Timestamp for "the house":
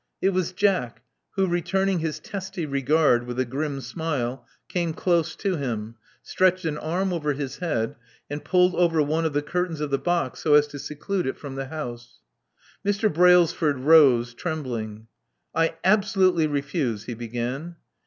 11.53-12.17